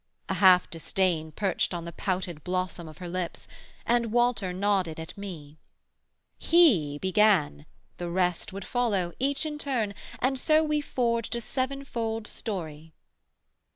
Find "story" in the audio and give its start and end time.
12.25-12.93